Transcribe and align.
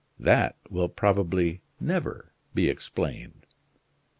That 0.19 0.55
will 0.67 0.89
probably 0.89 1.61
never 1.79 2.33
be 2.55 2.69
explained." 2.69 3.45